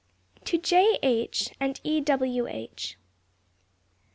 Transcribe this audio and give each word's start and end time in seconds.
TO 0.43 0.57
J. 0.57 0.97
H. 1.03 1.53
AND 1.59 1.79
E. 1.83 1.99
W. 2.01 2.47
H. 2.47 2.97